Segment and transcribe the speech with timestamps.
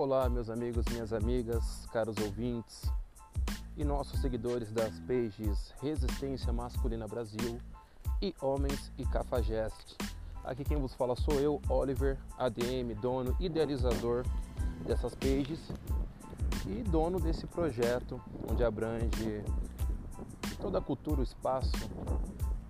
[0.00, 2.88] Olá, meus amigos, minhas amigas, caros ouvintes
[3.76, 7.58] e nossos seguidores das pages Resistência Masculina Brasil
[8.22, 9.96] e Homens e Cafajeste.
[10.44, 14.24] Aqui quem vos fala sou eu, Oliver, ADM, dono, idealizador
[14.86, 15.58] dessas pages
[16.64, 19.42] e dono desse projeto onde abrange
[20.62, 21.72] toda a cultura, o espaço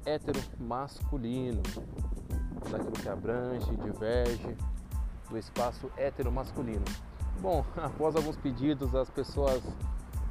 [0.06, 1.60] hétero masculino,
[2.70, 4.56] daquilo que abrange, diverge
[5.28, 6.86] do espaço hétero masculino.
[7.40, 9.62] Bom, após alguns pedidos, as pessoas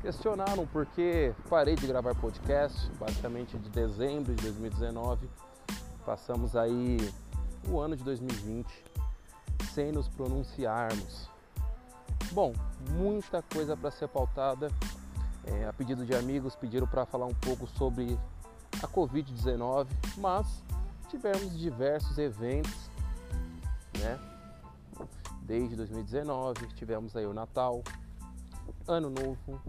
[0.02, 5.30] questionaram por que parei de gravar podcast, basicamente de dezembro de 2019.
[6.06, 6.98] Passamos aí
[7.70, 8.68] o ano de 2020
[9.74, 11.30] sem nos pronunciarmos.
[12.32, 12.54] Bom,
[12.92, 14.70] muita coisa para ser pautada.
[15.46, 18.20] É, a pedido de amigos, pediram para falar um pouco sobre
[18.84, 20.46] a Covid-19, mas
[21.10, 22.90] tivemos diversos eventos,
[23.98, 24.37] né?
[25.48, 27.82] Desde 2019, tivemos aí o Natal,
[28.86, 29.62] Ano Novo,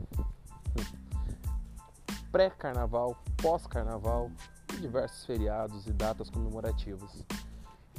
[2.33, 4.29] pré-carnaval, pós-carnaval
[4.75, 7.25] e diversos feriados e datas comemorativas.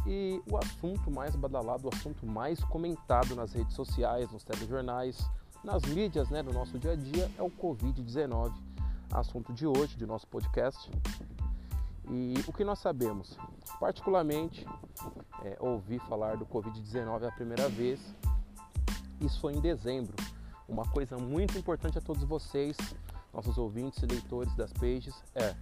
[0.05, 5.25] E o assunto mais badalado, o assunto mais comentado nas redes sociais, nos telejornais,
[5.64, 8.52] nas mídias, né, no nosso dia a dia é o Covid-19,
[9.09, 10.91] assunto de hoje do nosso podcast.
[12.09, 13.38] E o que nós sabemos?
[13.79, 14.65] Particularmente,
[15.43, 17.99] é, ouvi falar do Covid-19 a primeira vez,
[19.21, 20.15] isso foi em dezembro.
[20.67, 22.75] Uma coisa muito importante a todos vocês,
[23.33, 25.55] nossos ouvintes e leitores das pages, é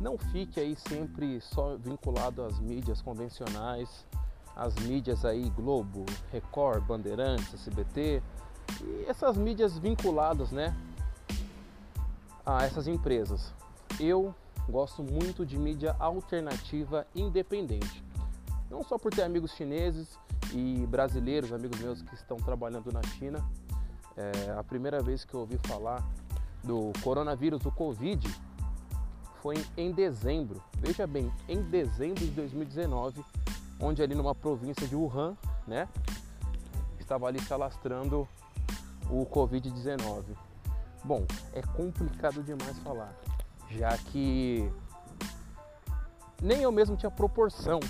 [0.00, 4.04] não fique aí sempre só vinculado às mídias convencionais,
[4.54, 8.22] às mídias aí Globo, Record, Bandeirantes, SBT
[8.82, 10.76] e essas mídias vinculadas, né,
[12.44, 13.52] a essas empresas.
[13.98, 14.34] Eu
[14.68, 18.04] gosto muito de mídia alternativa independente.
[18.70, 20.18] Não só por ter amigos chineses
[20.52, 23.44] e brasileiros, amigos meus que estão trabalhando na China.
[24.16, 26.02] É a primeira vez que eu ouvi falar
[26.62, 28.26] do coronavírus, do Covid,
[29.42, 30.62] foi em dezembro.
[30.78, 33.22] Veja bem, em dezembro de 2019,
[33.78, 35.36] onde ali numa província de Wuhan,
[35.66, 35.88] né,
[36.98, 38.26] estava ali se alastrando
[39.10, 40.24] o Covid-19.
[41.04, 43.14] Bom, é complicado demais falar,
[43.70, 44.70] já que
[46.40, 47.80] nem eu mesmo tinha proporção.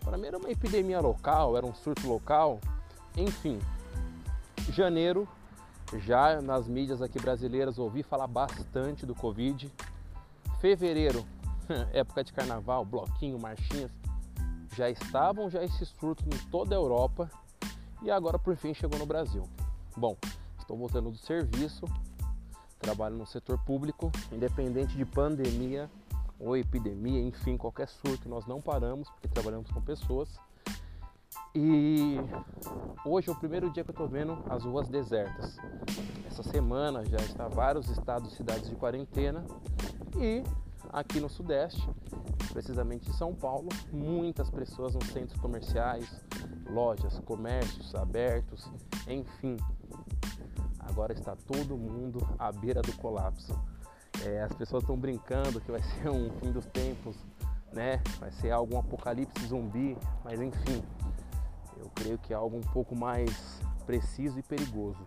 [0.00, 2.60] Para mim era uma epidemia local, era um surto local,
[3.16, 3.58] enfim.
[4.70, 5.28] Janeiro,
[5.96, 9.72] já nas mídias aqui brasileiras ouvi falar bastante do Covid.
[10.60, 11.24] Fevereiro,
[11.92, 13.90] época de carnaval, bloquinho, marchinhas,
[14.76, 17.30] já estavam já esse surto em toda a Europa
[18.02, 19.42] e agora por fim chegou no Brasil.
[19.96, 20.16] Bom,
[20.58, 21.84] estou voltando do serviço,
[22.78, 25.90] trabalho no setor público, independente de pandemia
[26.38, 30.38] ou epidemia, enfim, qualquer surto, nós não paramos porque trabalhamos com pessoas.
[31.54, 32.16] E
[33.04, 35.56] hoje é o primeiro dia que eu estou vendo as ruas desertas.
[36.26, 39.44] Essa semana já está vários estados e cidades de quarentena
[40.16, 40.44] e
[40.92, 41.88] aqui no Sudeste,
[42.52, 46.24] precisamente em São Paulo, muitas pessoas nos centros comerciais,
[46.70, 48.70] lojas, comércios abertos,
[49.06, 49.56] enfim,
[50.98, 53.56] agora está todo mundo à beira do colapso.
[54.26, 57.16] É, as pessoas estão brincando que vai ser um fim dos tempos,
[57.72, 58.02] né?
[58.18, 60.82] Vai ser algum apocalipse zumbi, mas enfim,
[61.76, 63.30] eu creio que é algo um pouco mais
[63.86, 65.06] preciso e perigoso.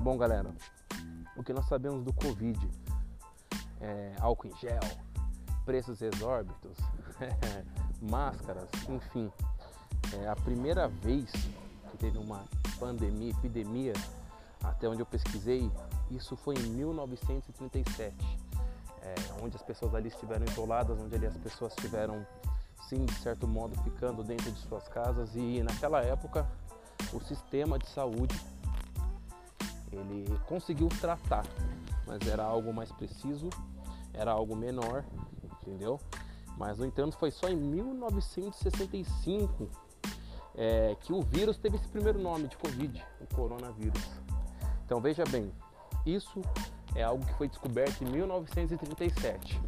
[0.00, 0.54] Bom, galera,
[1.36, 2.70] o que nós sabemos do Covid?
[3.80, 4.78] É, álcool em gel,
[5.64, 6.78] preços exórbitos,
[8.00, 9.32] máscaras, enfim.
[10.22, 11.28] É a primeira vez
[11.90, 12.44] que teve uma
[12.78, 13.94] pandemia, epidemia
[14.62, 15.70] até onde eu pesquisei,
[16.10, 18.14] isso foi em 1937,
[19.02, 22.26] é, onde as pessoas ali estiveram isoladas, onde ali as pessoas estiveram,
[22.88, 26.46] sim, de certo modo, ficando dentro de suas casas e naquela época
[27.12, 28.38] o sistema de saúde
[29.92, 31.44] ele conseguiu tratar,
[32.06, 33.50] mas era algo mais preciso,
[34.12, 35.04] era algo menor,
[35.62, 35.98] entendeu?
[36.56, 39.68] Mas no entanto foi só em 1965
[40.54, 44.02] é, que o vírus teve esse primeiro nome de Covid, o coronavírus.
[44.90, 45.52] Então veja bem,
[46.04, 46.42] isso
[46.96, 49.60] é algo que foi descoberto em 1937,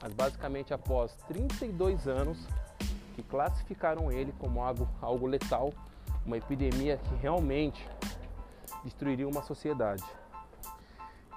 [0.00, 2.38] mas basicamente após 32 anos
[3.16, 5.74] que classificaram ele como algo, algo letal,
[6.24, 7.84] uma epidemia que realmente
[8.84, 10.04] destruiria uma sociedade.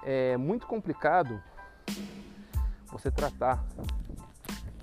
[0.04, 1.42] É muito complicado
[2.92, 3.66] você tratar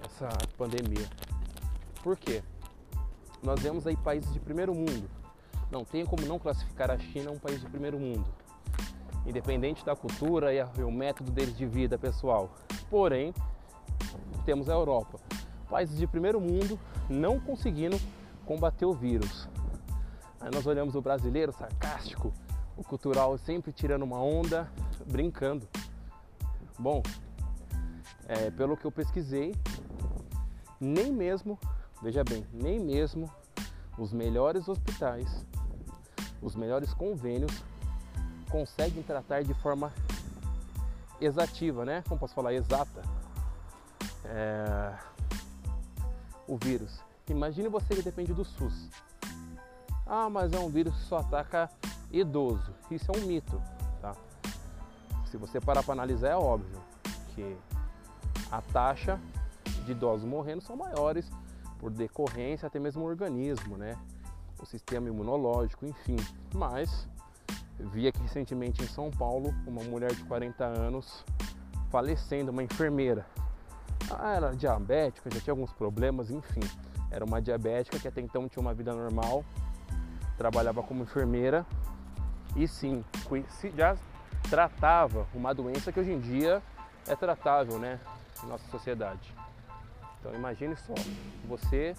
[0.03, 1.09] essa pandemia.
[2.03, 2.43] Por quê?
[3.41, 5.22] Nós vemos aí países de primeiro mundo
[5.73, 8.23] não tem como não classificar a China um país de primeiro mundo,
[9.25, 12.51] independente da cultura e o método deles de vida pessoal.
[12.91, 13.33] Porém,
[14.45, 15.19] temos a Europa,
[15.67, 16.79] países de primeiro mundo
[17.09, 17.99] não conseguindo
[18.45, 19.49] combater o vírus.
[20.39, 22.31] Aí nós olhamos o brasileiro sarcástico,
[22.77, 24.69] o cultural sempre tirando uma onda,
[25.09, 25.67] brincando.
[26.77, 27.01] Bom,
[28.27, 29.55] é, pelo que eu pesquisei,
[30.79, 31.57] nem mesmo,
[32.01, 33.29] veja bem, nem mesmo
[33.97, 35.45] os melhores hospitais,
[36.43, 37.63] os melhores convênios
[38.51, 39.91] conseguem tratar de forma
[41.19, 42.03] exativa, né?
[42.07, 43.01] Como posso falar, exata
[44.25, 44.93] é,
[46.47, 46.99] o vírus.
[47.29, 48.89] Imagine você que depende do SUS.
[50.05, 51.69] Ah, mas é um vírus que só ataca
[52.11, 52.73] idoso.
[52.91, 53.61] Isso é um mito,
[54.01, 54.13] tá?
[55.31, 56.79] Se você parar para analisar, é óbvio
[57.33, 57.57] que
[58.51, 59.19] a taxa
[59.85, 61.29] de idosos morrendo são maiores
[61.79, 63.97] por decorrência até mesmo organismo, né?
[64.63, 66.15] O sistema imunológico, enfim.
[66.55, 67.05] Mas
[67.77, 71.25] vi aqui recentemente em São Paulo uma mulher de 40 anos
[71.91, 73.25] falecendo, uma enfermeira.
[74.09, 76.61] Ah, era diabética, já tinha alguns problemas, enfim.
[77.11, 79.43] Era uma diabética que até então tinha uma vida normal,
[80.37, 81.65] trabalhava como enfermeira
[82.55, 83.03] e sim,
[83.75, 83.97] já
[84.49, 86.63] tratava uma doença que hoje em dia
[87.05, 87.99] é tratável, né,
[88.41, 89.35] em nossa sociedade.
[90.19, 90.93] Então imagine só,
[91.49, 91.93] você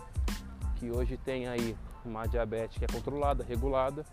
[0.77, 4.05] que hoje tem aí uma diabetes que é controlada, regulada,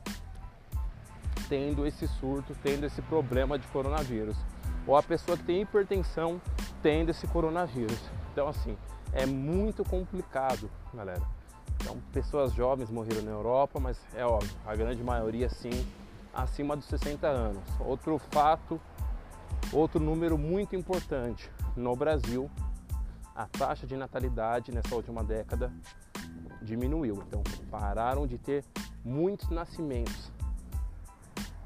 [1.50, 4.38] tendo esse surto, tendo esse problema de coronavírus.
[4.88, 6.42] Ou a pessoa que tem hipertensão
[6.82, 8.00] tendo esse coronavírus.
[8.32, 8.78] Então assim,
[9.14, 11.22] é muito complicado, galera.
[11.82, 15.72] Então, pessoas jovens morreram na Europa, mas é óbvio, a grande maioria sim
[16.34, 17.64] acima dos 60 anos.
[17.80, 18.80] Outro fato,
[19.74, 22.50] outro número muito importante, no Brasil,
[23.36, 25.72] a taxa de natalidade nessa última década
[26.62, 27.24] diminuiu.
[27.28, 28.64] Então, pararam de ter
[29.04, 30.32] muitos nascimentos.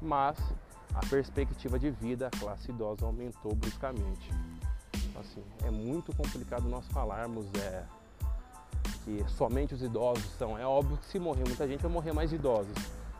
[0.00, 0.38] Mas
[0.94, 4.30] a perspectiva de vida, a classe idosa aumentou bruscamente.
[4.94, 7.84] Então, assim, é muito complicado nós falarmos é,
[9.04, 10.58] que somente os idosos são.
[10.58, 12.74] É óbvio que se morrer muita gente vai morrer mais idosos.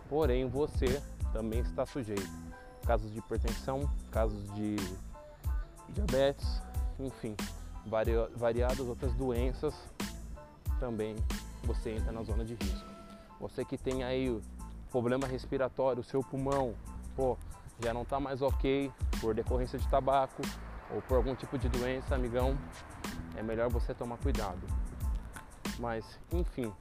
[0.09, 1.03] Porém, você
[1.33, 2.47] também está sujeito.
[2.87, 4.77] Casos de hipertensão, casos de
[5.89, 6.63] diabetes,
[7.01, 7.35] enfim,
[8.37, 9.75] variadas outras doenças
[10.79, 11.17] também
[11.67, 12.89] você entra na zona de risco.
[13.41, 14.41] Você que tem aí
[14.91, 16.75] problema respiratório, o seu pulmão,
[17.15, 17.37] pô,
[17.83, 18.91] já não está mais ok
[19.21, 20.43] por decorrência de tabaco
[20.95, 22.57] ou por algum tipo de doença, amigão,
[23.37, 24.61] é melhor você tomar cuidado.
[25.79, 26.73] Mas, enfim,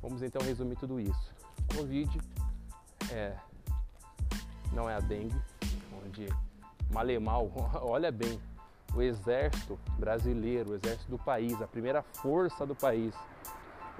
[0.00, 1.34] vamos então resumir tudo isso.
[1.74, 2.20] Covid
[3.10, 3.36] é,
[4.72, 5.34] não é a dengue,
[6.04, 6.28] onde
[6.92, 7.50] malemal,
[7.82, 8.40] olha bem,
[8.94, 13.14] o exército brasileiro, o exército do país, a primeira força do país,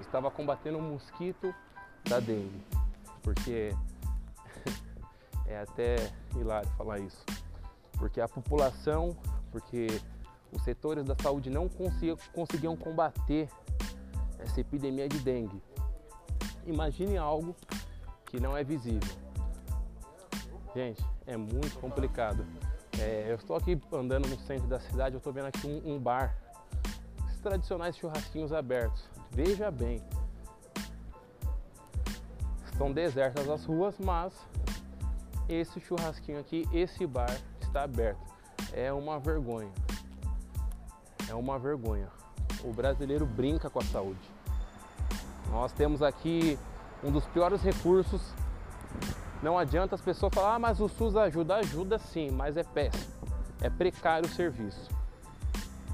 [0.01, 1.53] estava combatendo o mosquito
[2.07, 2.61] da dengue,
[3.21, 3.75] porque
[5.47, 5.95] é até
[6.35, 7.23] hilário falar isso,
[7.93, 9.15] porque a população,
[9.51, 9.87] porque
[10.51, 11.69] os setores da saúde não
[12.33, 13.49] conseguiam combater
[14.39, 15.61] essa epidemia de dengue.
[16.65, 17.55] Imagine algo
[18.25, 19.15] que não é visível.
[20.75, 22.45] Gente, é muito complicado.
[22.99, 25.99] É, eu estou aqui andando no centro da cidade, eu estou vendo aqui um, um
[25.99, 26.35] bar.
[27.27, 29.03] Esses tradicionais churrasquinhos abertos.
[29.33, 30.01] Veja bem.
[32.65, 34.33] Estão desertas as ruas, mas
[35.47, 38.19] esse churrasquinho aqui, esse bar está aberto.
[38.73, 39.71] É uma vergonha.
[41.29, 42.09] É uma vergonha.
[42.63, 44.19] O brasileiro brinca com a saúde.
[45.49, 46.57] Nós temos aqui
[47.03, 48.21] um dos piores recursos.
[49.41, 51.55] Não adianta as pessoas falar, ah, mas o SUS ajuda.
[51.55, 53.13] Ajuda sim, mas é péssimo.
[53.61, 55.00] É precário o serviço.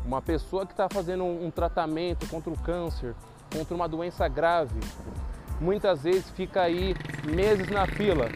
[0.07, 3.13] Uma pessoa que está fazendo um, tratamento contra o câncer,
[3.53, 4.79] contra uma doença grave,
[5.61, 6.95] muitas vezes fica aí
[7.25, 8.29] meses na fila.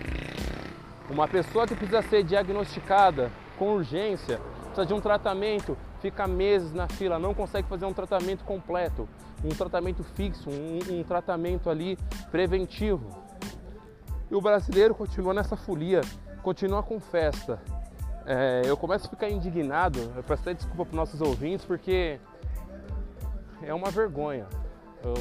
[1.09, 6.87] Uma pessoa que precisa ser diagnosticada com urgência, precisa de um tratamento, fica meses na
[6.87, 9.07] fila, não consegue fazer um tratamento completo
[9.43, 11.97] um tratamento fixo, um, um tratamento ali
[12.29, 13.23] preventivo.
[14.29, 16.01] E o brasileiro continua nessa folia,
[16.41, 17.61] continua com festa.
[18.25, 22.19] É, eu começo a ficar indignado, eu peço até desculpa para os nossos ouvintes, porque
[23.63, 24.47] é uma vergonha.
[25.03, 25.13] Eu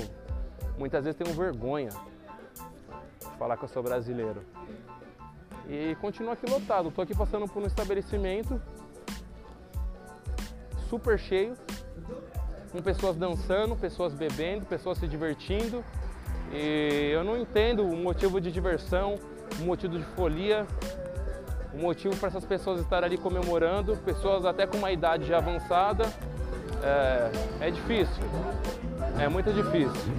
[0.78, 4.42] muitas vezes tenho vergonha de falar que eu sou brasileiro.
[5.69, 6.88] E continua aqui lotado.
[6.88, 8.61] Estou aqui passando por um estabelecimento
[10.88, 11.54] super cheio,
[12.73, 15.85] com pessoas dançando, pessoas bebendo, pessoas se divertindo.
[16.52, 19.14] E eu não entendo o motivo de diversão,
[19.61, 20.66] o motivo de folia,
[21.72, 26.04] o motivo para essas pessoas estarem ali comemorando, pessoas até com uma idade já avançada.
[26.82, 28.22] É, é difícil,
[29.18, 30.12] é muito difícil.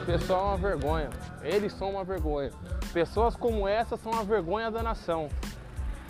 [0.00, 1.10] O pessoal é uma vergonha,
[1.42, 2.50] eles são uma vergonha.
[2.92, 5.28] Pessoas como essa são a vergonha da nação.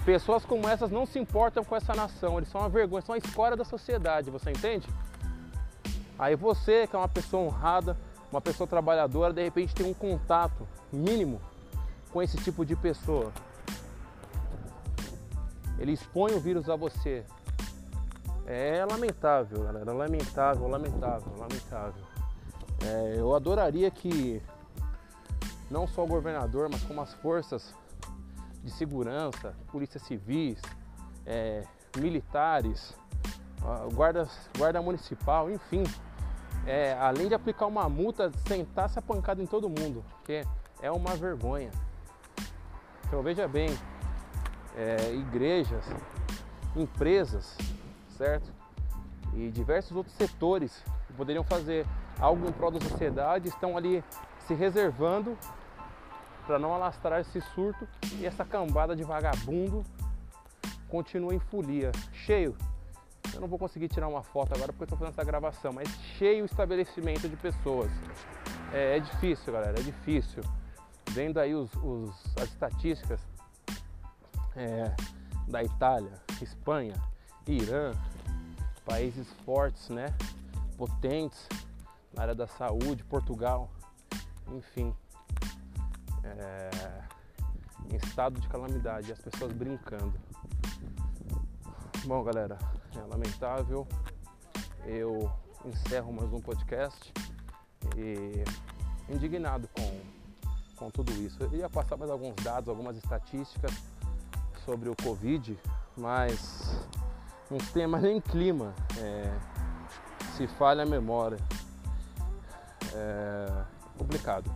[0.05, 3.19] Pessoas como essas não se importam com essa nação, eles são uma vergonha, são a
[3.19, 4.87] escória da sociedade, você entende?
[6.19, 7.97] Aí você, que é uma pessoa honrada,
[8.35, 11.41] uma pessoa trabalhadora, de repente tem um contato mínimo
[12.13, 13.33] com esse tipo de pessoa.
[15.79, 17.25] Ele expõe o vírus a você.
[18.45, 19.93] É lamentável, galera.
[19.93, 22.03] Lamentável, lamentável, lamentável.
[22.85, 24.43] É, eu adoraria que
[25.71, 27.73] não só o governador, mas como as forças
[28.65, 30.61] de segurança, polícia civis,
[31.25, 31.63] é,
[31.97, 32.97] militares,
[33.95, 35.85] guarda, guarda municipal, enfim,
[36.67, 40.45] é, além de aplicar uma multa, sentar-se a pancada em todo mundo, porque
[40.81, 41.71] é uma vergonha.
[43.07, 43.69] Então veja bem,
[44.77, 45.85] é, igrejas,
[46.75, 47.57] empresas,
[48.17, 48.53] certo?
[49.35, 51.87] E diversos outros setores que poderiam fazer
[52.19, 54.03] algo em prol da sociedade estão ali
[54.47, 55.37] se reservando
[56.47, 59.85] para não alastrar esse surto e essa cambada de vagabundo
[60.89, 62.55] continua em folia, cheio.
[63.35, 65.89] Eu não vou conseguir tirar uma foto agora porque eu estou fazendo essa gravação, mas
[66.19, 67.91] cheio o estabelecimento de pessoas.
[68.73, 70.43] É, é difícil, galera, é difícil.
[71.11, 73.21] Vendo aí os, os as estatísticas
[74.57, 74.95] é,
[75.49, 76.95] da Itália, Espanha,
[77.47, 77.93] Irã,
[78.85, 80.07] países fortes, né?
[80.77, 81.49] Potentes
[82.13, 83.71] na área da saúde, Portugal,
[84.49, 84.95] enfim
[86.25, 86.71] é,
[87.93, 90.15] em estado de calamidade, as pessoas brincando.
[92.07, 92.59] Bom, galera,
[92.99, 93.87] é lamentável.
[94.85, 95.31] Eu
[95.65, 97.13] encerro mais um podcast
[97.97, 98.45] e
[99.13, 100.01] indignado com,
[100.77, 101.43] com tudo isso.
[101.43, 103.73] Eu ia passar mais alguns dados, algumas estatísticas
[104.65, 105.59] sobre o Covid,
[105.97, 106.87] mas
[107.51, 108.75] não tem mais nem clima.
[108.99, 109.33] É,
[110.37, 111.39] se falha a memória.
[112.95, 113.65] É
[113.97, 114.51] complicado.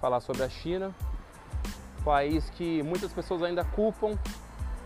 [0.00, 0.94] Falar sobre a China,
[2.04, 4.18] país que muitas pessoas ainda culpam,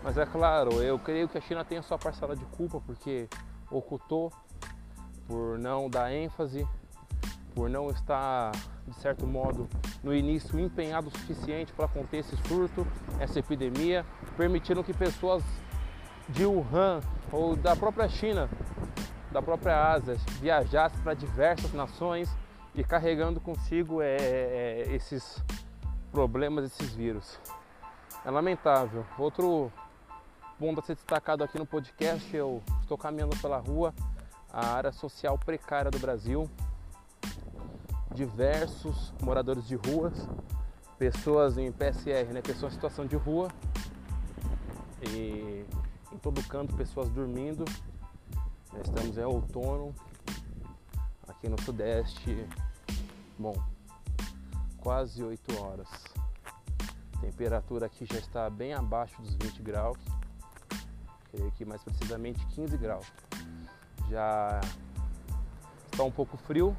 [0.03, 3.27] mas é claro, eu creio que a China tem a sua parcela de culpa porque
[3.69, 4.31] ocultou,
[5.27, 6.67] por não dar ênfase,
[7.53, 8.51] por não estar,
[8.87, 9.67] de certo modo,
[10.03, 12.85] no início empenhado o suficiente para conter esse surto,
[13.19, 14.05] essa epidemia,
[14.35, 15.43] permitindo que pessoas
[16.27, 18.49] de Wuhan ou da própria China,
[19.31, 22.29] da própria Ásia, viajassem para diversas nações
[22.73, 25.43] e carregando consigo é, é, esses
[26.11, 27.39] problemas desses vírus.
[28.25, 29.05] É lamentável.
[29.17, 29.71] Outro
[30.61, 33.95] ponto a ser destacado aqui no podcast, eu estou caminhando pela rua,
[34.53, 36.47] a área social precária do Brasil,
[38.13, 40.13] diversos moradores de ruas,
[40.99, 43.49] pessoas em PSR, né, pessoas em situação de rua,
[45.09, 45.65] e
[46.13, 47.65] em todo canto pessoas dormindo.
[48.85, 49.95] Estamos em outono,
[51.27, 52.47] aqui no Sudeste,
[53.35, 53.55] bom,
[54.77, 55.89] quase 8 horas.
[57.17, 59.97] A temperatura aqui já está bem abaixo dos 20 graus,
[61.31, 63.05] creio que mais precisamente 15 graus.
[64.09, 64.59] Já
[65.91, 66.75] está um pouco frio,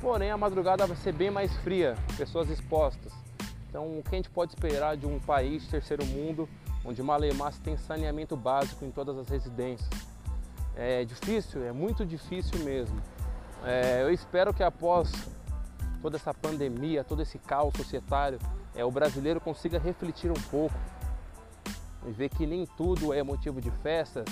[0.00, 3.12] porém a madrugada vai ser bem mais fria, pessoas expostas.
[3.68, 6.48] Então, o que a gente pode esperar de um país terceiro mundo,
[6.84, 9.88] onde Malemasse tem saneamento básico em todas as residências?
[10.74, 13.00] É difícil, é muito difícil mesmo.
[13.64, 15.10] É, eu espero que após
[16.02, 18.38] toda essa pandemia, todo esse caos societário,
[18.74, 20.74] é, o brasileiro consiga refletir um pouco
[22.06, 24.24] e ver que nem tudo é motivo de festa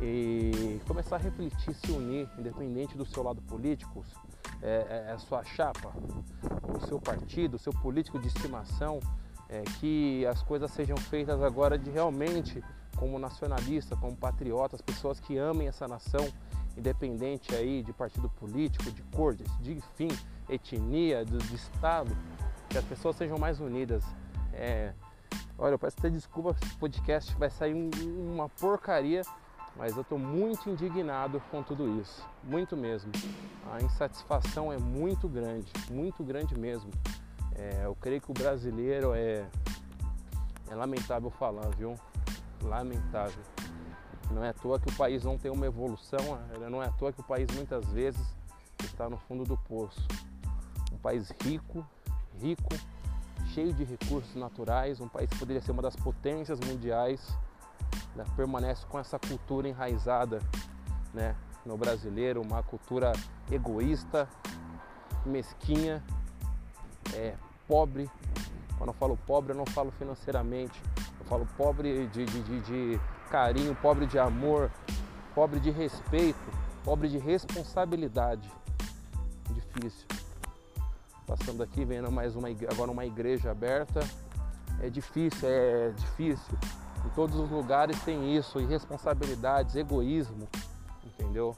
[0.00, 4.04] e começar a refletir, se unir, independente do seu lado político,
[4.62, 5.92] é, é, a sua chapa,
[6.76, 9.00] o seu partido, o seu político de estimação,
[9.48, 12.62] é, que as coisas sejam feitas agora de realmente
[12.96, 16.26] como nacionalista, como patriotas, pessoas que amem essa nação,
[16.76, 20.08] independente aí de partido político, de cor, de, de enfim,
[20.48, 22.16] etnia, do, de estado,
[22.68, 24.04] que as pessoas sejam mais unidas.
[24.52, 24.92] É,
[25.58, 27.90] olha, eu peço até desculpa, esse podcast vai sair um,
[28.32, 29.22] uma porcaria,
[29.76, 33.10] mas eu estou muito indignado com tudo isso, muito mesmo.
[33.72, 36.90] A insatisfação é muito grande, muito grande mesmo.
[37.54, 39.46] É, eu creio que o brasileiro é,
[40.70, 41.94] é lamentável falar, viu?
[42.62, 43.42] Lamentável.
[44.30, 46.38] Não é à toa que o país não tem uma evolução,
[46.70, 48.26] não é à toa que o país muitas vezes
[48.82, 50.06] está no fundo do poço
[51.02, 51.84] país rico,
[52.40, 52.74] rico,
[53.54, 57.20] cheio de recursos naturais, um país que poderia ser uma das potências mundiais,
[58.16, 60.40] né, permanece com essa cultura enraizada
[61.12, 63.12] né, no brasileiro, uma cultura
[63.50, 64.28] egoísta,
[65.24, 66.02] mesquinha,
[67.14, 67.34] é,
[67.68, 68.10] pobre.
[68.78, 70.80] Quando eu falo pobre, eu não falo financeiramente,
[71.20, 74.70] eu falo pobre de, de, de, de carinho, pobre de amor,
[75.34, 76.50] pobre de respeito,
[76.84, 78.50] pobre de responsabilidade.
[79.50, 80.21] Difícil
[81.36, 84.00] passando aqui, vendo mais uma agora uma igreja aberta.
[84.82, 86.58] É difícil, é difícil.
[87.06, 90.46] Em todos os lugares tem isso, irresponsabilidades, egoísmo,
[91.02, 91.56] entendeu?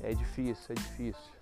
[0.00, 1.32] É difícil, é difícil.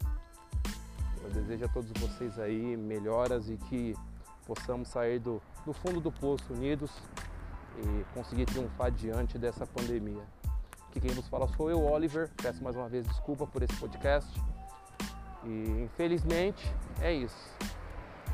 [1.22, 3.94] Eu desejo a todos vocês aí melhoras e que
[4.46, 6.90] possamos sair do, do fundo do poço unidos
[7.78, 10.24] e conseguir triunfar diante dessa pandemia.
[10.90, 12.30] Que quem nos fala sou eu, Oliver.
[12.42, 14.40] Peço mais uma vez desculpa por esse podcast.
[15.44, 17.56] E infelizmente é isso.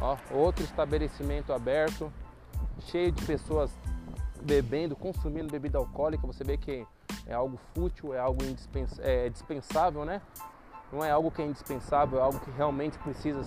[0.01, 2.13] Ó, outro estabelecimento aberto,
[2.81, 3.71] cheio de pessoas
[4.43, 6.27] bebendo, consumindo bebida alcoólica.
[6.27, 6.87] Você vê que
[7.27, 10.23] é algo fútil, é algo indispensável, é dispensável, né?
[10.93, 13.45] Não é algo que é indispensável, é algo que realmente precisa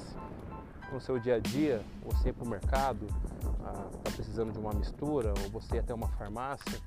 [0.92, 4.74] no seu dia a dia, você ir para o mercado, está ah, precisando de uma
[4.74, 6.80] mistura, ou você ir até uma farmácia,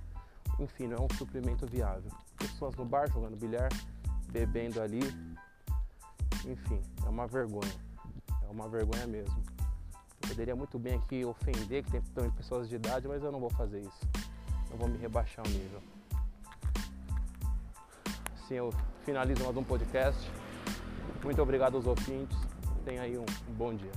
[0.60, 2.10] enfim, não é um suprimento viável.
[2.36, 3.70] Pessoas no bar jogando bilhar,
[4.30, 5.00] bebendo ali,
[6.46, 7.74] enfim, é uma vergonha,
[8.42, 9.42] é uma vergonha mesmo.
[10.22, 13.40] Eu poderia muito bem aqui ofender que tem também pessoas de idade, mas eu não
[13.40, 14.00] vou fazer isso.
[14.70, 15.80] Eu vou me rebaixar o nível.
[18.34, 18.72] Assim eu
[19.04, 20.30] finalizo mais um podcast.
[21.22, 22.36] Muito obrigado aos ouvintes.
[22.84, 23.92] Tenha aí um, um bom dia.